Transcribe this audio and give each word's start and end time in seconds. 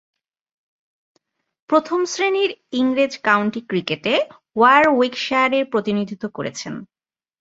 প্রথম-শ্রেণীর 1.69 2.51
ইংরেজ 2.71 3.13
কাউন্টি 3.23 3.61
ক্রিকেটে 3.61 4.13
ওয়ারউইকশায়ারের 4.55 5.65
প্রতিনিধিত্ব 5.65 6.25
করেছেন। 6.33 6.73